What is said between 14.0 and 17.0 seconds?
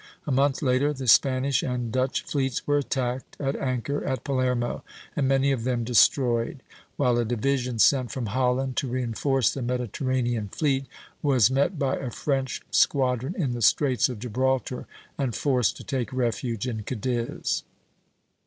of Gibraltar and forced to take refuge in